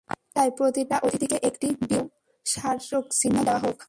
আমি 0.09 0.25
চাই 0.35 0.49
প্রতিটা 0.57 0.95
অতিথিকে 1.05 1.37
একটি 1.43 1.67
বিঊ 1.79 2.03
স্মারকচিহ্ন 2.45 3.37
দেওয়া 3.47 3.61
হউক। 3.63 3.79